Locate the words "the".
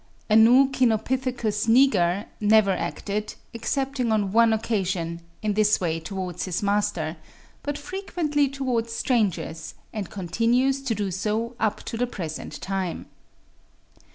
11.97-12.07